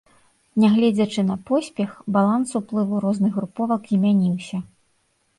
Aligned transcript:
Нягледзячы 0.61 1.21
на 1.31 1.35
поспех 1.49 1.91
баланс 2.15 2.53
уплыву 2.59 3.01
розных 3.03 3.31
груповак 3.41 3.85
змяніўся. 3.93 4.57